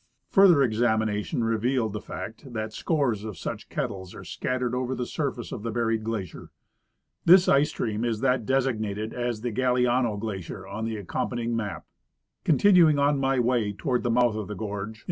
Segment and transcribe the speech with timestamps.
[0.31, 5.51] Further examination revealed the fact tliat scores of such kettles are scattered over the surface
[5.51, 6.49] of the l:)uried glacier.
[7.25, 11.85] This ice stream is that designated the Galiano glacier on the ac companying map.
[12.43, 14.99] Continuing on my way toward the mouth of the gorge in the 90